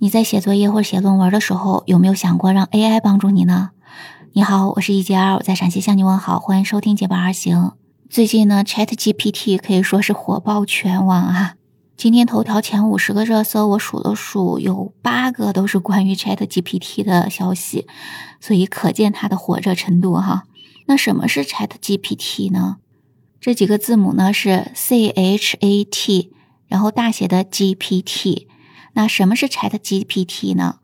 [0.00, 3.70] 你在写作业或写论文的时候，有没有想过让 AI 帮助你呢？
[4.32, 7.72] 你好，我是一杰儿，我在陕西向你问好，欢迎收听结伴而行。
[8.08, 11.56] 最近呢，ChatGPT 可以说是火爆全网啊。
[11.96, 17.88] 今天头条前五十个热搜，我数了数，有八个都是关于 ChatGPT 的消息，
[18.40, 20.44] 所以可见它的火热程度哈。
[20.86, 22.76] 那什么是 ChatGPT 呢？
[23.40, 26.30] 这几个字母呢是 C H A T，
[26.68, 28.46] 然后大写的 GPT。
[28.98, 30.80] 那什么是 Chat GPT 呢？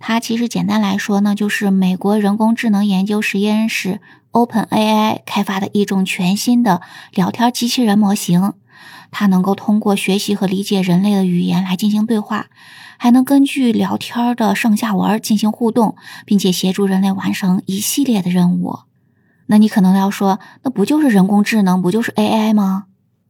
[0.00, 4.00] 它其实简单来说呢，就是美国人工智能研究实验室
[4.32, 8.54] Open AI 开发的一种全新的聊天机器人模型。
[9.12, 12.46] 它能够通过学习和理解人类的语言来进行对话，
[12.98, 15.94] 还能根据聊天的上下文进行互动，
[16.26, 18.80] 并且协助人类完成一系列的任务。
[19.46, 22.86] 那你可能要说，那不就是人工智能，不就是 AI 吗？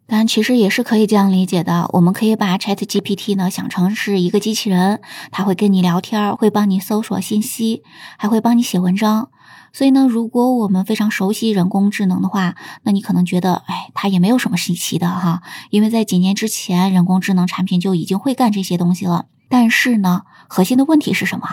[0.06, 1.88] 但其实也是可以这样理解的。
[1.94, 7.82] 我们可以把 Chat GPT 呢想成是一个机器人，它会跟你聊天，会帮你搜索信息，
[8.18, 9.30] 还会帮你写文章。
[9.72, 19.26] 所以呢，如果我们非常熟悉人工智能的话，那你可能觉得，哎，它也没有什么稀奇的哈，因为在几年之前，人工智能产品就已经会干这些东西了。
[19.48, 21.48] 但是呢，核心的问题是什么？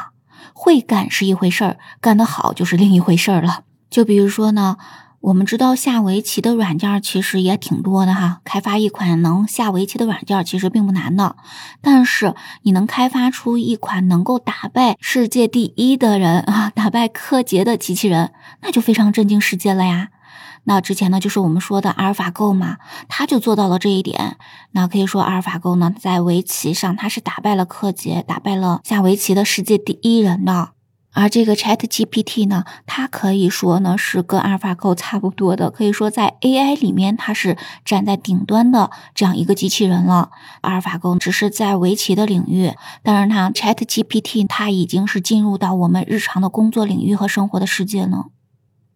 [0.54, 3.62] 会干是一回事儿，干得好就是另一回事儿了。
[3.90, 4.76] 就比如说呢。
[5.22, 11.36] 我们知道下围棋的软件其实也挺多的哈，开发一款能下围棋的软件其实并不难的，
[11.82, 20.10] 但是你能开发出一款能够打败世界第一的人啊，打败柯洁的机器人，那就非常震惊世界了呀。
[20.64, 22.78] 那之前呢，就是我们说的阿尔法狗嘛，
[23.10, 24.38] 它就做到了这一点。
[24.72, 30.70] 那可以说阿尔法狗呢，在围棋上它是打败了柯洁，打败了下围棋的世界第一人的。
[31.20, 40.32] 而这个 Chat GPT 呢，它可以说呢是跟阿尔法狗差不多的，可以说在 AI 里面它是站在顶端的这样一个机器人了。
[40.62, 42.72] 阿尔法狗只是在围棋的领域，
[43.04, 48.28] 但是它 Chat GPT 它已经是进入到我们日常的工作领域和生活的世界呢。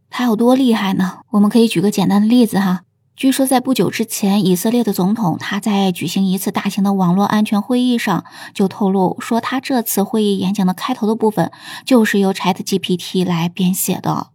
[0.09, 1.19] 它有多厉害呢？
[1.31, 2.83] 我们可以举个简单的例子哈。
[3.15, 11.51] 据说，在不久之前，以色列的总统他在举行一次大型的网络安全会议上，就透露说，他这次会议演讲的开头的部分
[11.85, 14.31] 就是由 Chat GPT 来编写的。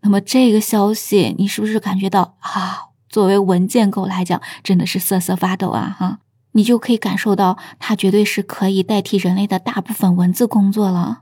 [0.00, 2.88] 那么，这个消息你是不是感觉到啊？
[3.08, 5.96] 作为文件狗来讲，真的是瑟瑟发抖啊！
[5.98, 6.18] 哈，
[6.52, 11.20] 你就可以感受到，它绝对是可以代替人类的大部分文字工作了。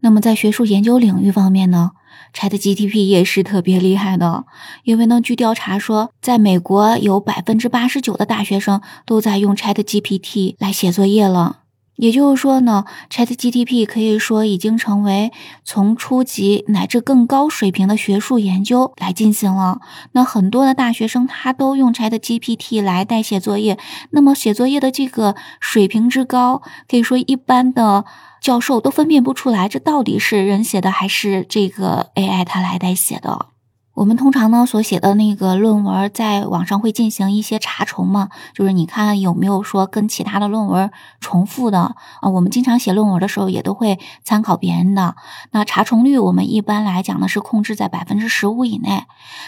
[0.00, 1.92] 那么，在学术研究领域方面呢
[2.34, 4.44] ？ChatGPT 也是特别厉害的，
[4.84, 11.60] 因为呢，据调查说，在美国有百分之八十九的大学生都在用 ChatGPT 来写作业了。
[11.96, 15.32] 也就是说呢，Chat GTP 可以说已经成为
[15.64, 19.80] 从初级乃至更高水平的学术研究来进行了。
[20.12, 23.78] 那很多的大学生他都用 ChatGPT 来代写作业，
[24.10, 28.04] 那么写作业的这个水平之高，可以说一般的。
[28.38, 33.46] 教授都分辨不出来，这到底是人写的还是这个 AI 它来代写的。
[33.96, 42.28] 我们通常呢所写的那个论文，在网上会进行一些查重嘛，就是你看有没有说跟其他的论文重复的啊。
[42.28, 45.16] 我们经常写论文的时候，也都会参考别人的。
[45.52, 49.04] 那查重率，我们一般来讲呢是控制在百分之十五以内。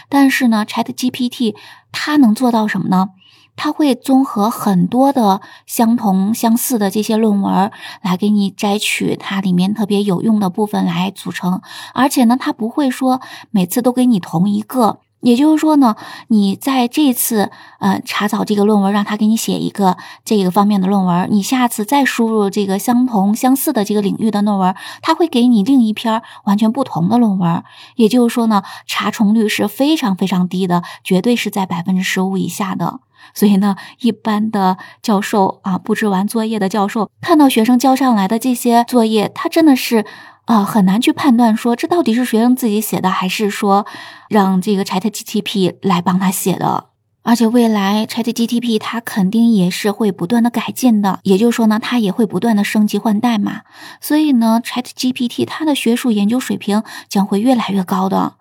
[0.09, 1.55] 但是呢，ChatGPT
[1.93, 3.11] 它能做到什么呢？
[3.59, 11.61] 它会综合很多的相同相似的这些论文来给你摘取它里面特别有用的部分来组成，
[11.93, 13.21] 而且呢，它不会说
[13.51, 15.01] 每次都给你同一个。
[15.21, 15.97] 也就是说呢，
[16.29, 27.65] 你在这次呃查找这个论文，让他给你写一个这个方面的论文，你下次再输入这个相同相似的这个领域的论文，他会给你另一篇完全不同的论文。
[27.97, 33.01] 也就是说呢，查重率是非常非常低的，绝对是在百分之十五以下的。
[33.35, 40.07] 所以呢，一般的教授啊，布置完作业的教授，看到学生交上来的这些作业，他真的是
[40.49, 43.87] 啊，很难去判断说这到底是学生自己写的，还是说
[44.31, 46.87] 让这个 ChatGPT 来帮他写的。
[47.23, 53.61] 而且未来 ChatGPT 它肯定也是会不断的改进的，也就是说呢，它也会不断的升级换代嘛。
[54.01, 58.37] 所以呢，ChatGPT 它的学术研究水平将会越来越高的。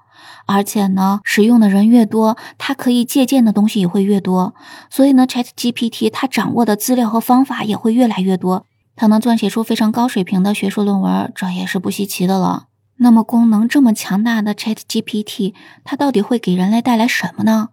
[0.46, 4.56] 而且呢，使用的人越多，它可以借鉴的东西也会越多。
[4.90, 8.66] 所以呢，Chat GPT 它掌握的资料和方法也会越来越多，
[8.98, 12.66] 它能撰写出非常高水平的学术论文，这也是不稀奇的了。
[12.98, 15.54] 那么，功能这么强大的 Chat GPT，
[15.84, 17.70] 它到底会给人类带来什么呢？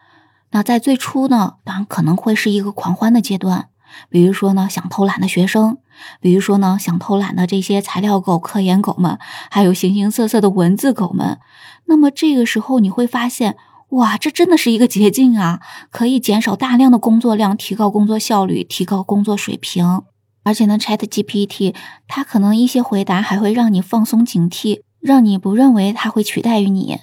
[0.50, 3.70] 那在最初呢，当然可能会是一个狂欢的阶段。
[4.10, 5.78] 比如说呢，想偷懒的学生，
[6.20, 9.18] 比如说呢，想偷懒的这些材料狗、科研狗们，
[9.50, 11.38] 还有形形色色的文字狗们。
[11.86, 13.56] 那么这个时候你会发现，
[13.90, 15.60] 哇，这真的是一个捷径啊！
[15.90, 20.02] 可以减少大量的工作量，提高工作效率，提高工作水平。
[20.44, 21.74] 而且呢，Chat GPT
[22.06, 27.00] 它可能一些回答还会让你放松警惕，让你不认为它会取代于你。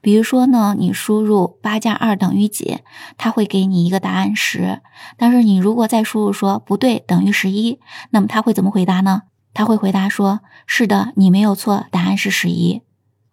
[0.00, 2.78] 比如说呢，你输入八加二等于几，
[3.16, 4.80] 它会给你一个答案十。
[5.16, 7.80] 但是你如果再输入说不对，等于十一，
[8.10, 9.22] 那么它会怎么回答呢？
[9.54, 12.82] 它会回答说：“是的，你没有错，答案是十一。”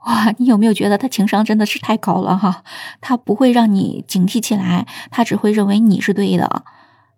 [0.05, 2.63] 哇，你有没有觉得他情商真的是太高了哈？
[3.01, 6.63] 他不会让你警惕起来，他只会认为你是对的。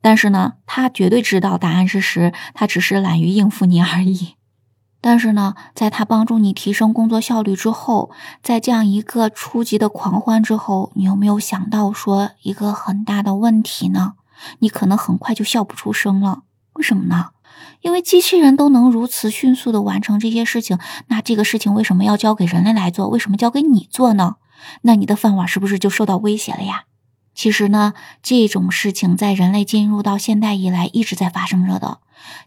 [0.02, 4.36] 但是呢，他绝对知道答案是十，他只是懒于应付你而已。
[5.00, 8.12] 但是呢，在他帮助你提升工作效率之后，
[8.44, 14.14] 在这样一个初级的狂欢之后，你有没有想到说一个很大的问题呢？
[14.60, 16.44] 你可能很快就笑不出声了。
[16.74, 17.30] 为什么呢？
[17.82, 20.78] 因为机器人都能如此迅速的完成这些事情，
[21.08, 23.08] 那这个事情为什么要交给人类来做？
[23.08, 24.36] 为什么交给你做呢？
[24.84, 26.84] 那你的饭碗是不是就受到威胁了呀？
[27.42, 31.98] 其实呢，这种事情在人类进入到现代以来一直在发生着的，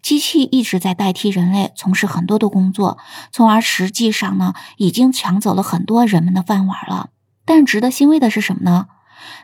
[0.00, 2.96] 机器一直在代替人类从事很多的工作，
[3.32, 7.08] 从而实际上呢，已经抢走了很多人们的饭碗了。
[7.44, 8.86] 但值得欣慰的是什么呢？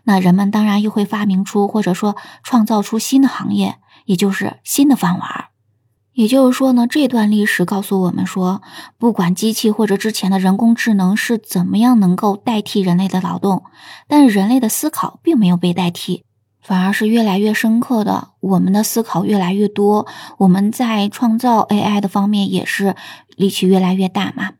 [0.04, 2.14] 那人们当然又会发明出或者说
[2.44, 5.46] 创造出新的行业，也就是新的饭碗。
[6.12, 8.62] 也就是说呢，这段历史告诉我们说，
[8.98, 13.62] 不管机器或者之前的人工智能是怎么样能够代替人类的劳动，
[14.08, 16.24] 但人类的思考并没有被代替，
[16.60, 18.28] 反而是越来越深刻的。
[18.40, 20.06] 我们的思考越来越多，
[20.38, 22.96] 我们在创造 AI 的方面也是
[23.36, 24.50] 力气越来越大嘛。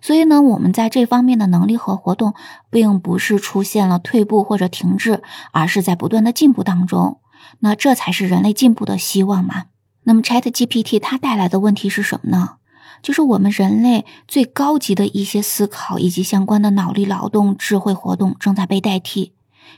[0.00, 2.34] 所以呢，我们在这方面的能力和活动，
[2.70, 5.22] 并不是出现了退步或者停滞，
[5.52, 7.18] 而是在不断的进步当中。
[7.58, 9.64] 那这才是人类进步的希望嘛。
[10.04, 12.56] 那么，Chat GPT 它带来的问题是什么呢？
[13.02, 19.32] 就是我们人类最高级的一些思考以及相关的脑力劳动、智慧活动正在被代替。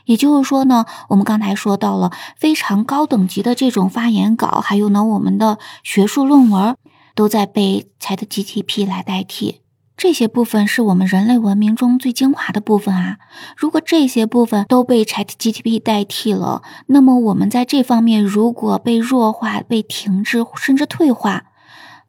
[0.05, 6.75] 也就是说呢，我们刚才说到了非常高等级的这种发言稿，还有呢，我们的学术论文
[7.15, 9.61] 都在被 Chat GPT 来代替。
[9.95, 13.19] 这些部分是我们人类文明中最精华的部分啊！
[13.55, 21.43] 如果这些部分都被 ChatGPT 代替了，那么我们在这方面如果被弱化、被停滞甚至退化，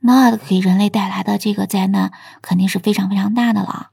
[0.00, 2.10] 那给人类带来的这个灾难
[2.42, 3.90] 肯定是非常非常大的了。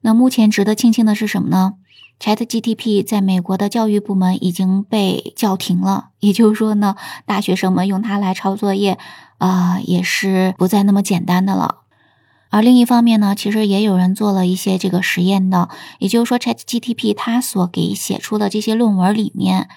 [0.00, 1.74] 那目前值得庆幸的是什么呢
[2.18, 6.96] ？ChatGPT 在美国的教育部门已经被叫停了，也就是说呢，
[7.26, 8.98] 大学生们用它来抄作业，
[9.38, 11.82] 啊，也是不再那么简单的了。
[12.48, 19.68] 而另一方面呢，其实也有人做了一些这个实验的，也就是说，ChatGPT 它所给写出的这些论文里面，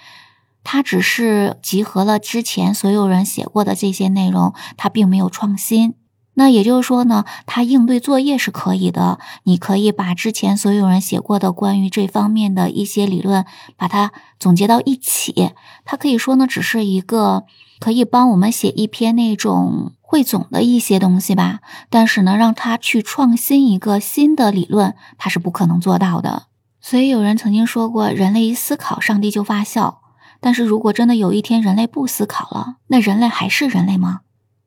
[0.63, 5.95] 它只是集合了之前所有人写过的这些内容，它并没有创新。
[6.35, 13.45] 那也就是说呢，它应对作业是可以的，你可以把之前所有人写过的关于这方面的一些理论，
[13.75, 15.51] 把它总结到一起。
[15.83, 17.43] 它可以说呢，只是一个
[17.79, 19.93] 可以帮我们写一篇那种。
[20.11, 26.47] 汇总的一些东西吧，但是呢，让他去创新一个新的理论，他是不可能做到的。
[26.81, 30.01] 所以有人曾经说过，人类一思考，上帝就发笑。
[30.41, 34.21] 但是如果真的有一天人类不思考了，那人类还是人类吗？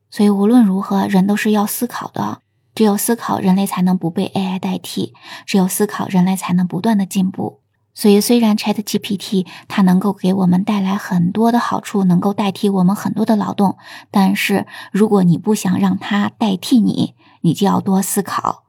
[0.09, 2.39] 所以无论如何，人都是要思考的。
[2.73, 5.11] 只有思考，人类才能不被 AI 代替；
[5.45, 7.59] 只有思考，人类才能不断的进步。
[7.93, 13.77] 所以，虽然 Chat GPT 它能够给我们带来很多的好处，能够代替我们很多的劳动，
[14.09, 18.63] 但是如果你不想让它代替你，你就要多思考，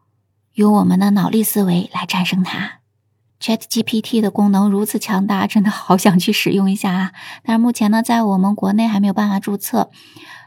[0.54, 2.80] 用我们的脑力思维来战胜它。
[3.40, 7.12] Chat GPT 的功能如此强大，真的好想去使用一下啊！
[7.42, 9.90] 但是目前呢，在我们国内还没有办法注册。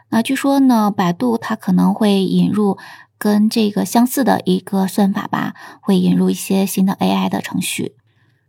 [0.09, 2.77] 那据说呢，百度它可能会引入
[3.17, 7.95] 跟这个相似的一个算法吧，会引入一些新的 AI 的程序。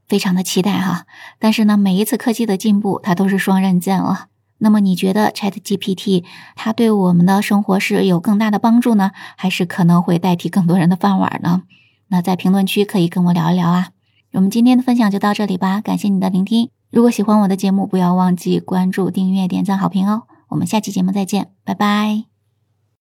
[0.08, 1.04] 非常的期待哈，
[1.38, 4.26] 但是呢，每一次科技的进步，它都是双刃剑了。
[4.58, 6.24] 那么你觉得 Chat GPT
[6.56, 11.62] 它对我们的生活是有更大的帮助呢，还是可能会代替更多人的饭碗呢？
[12.08, 13.90] 那在评论区可以跟我聊一聊啊。
[14.32, 16.70] 我们今天的分享就到这里吧，感谢你的聆听。
[16.90, 20.22] 如果喜欢我的节目，不要忘记关注、订阅、点赞、好评哦。
[20.48, 22.37] 我们下期节目再见，拜拜。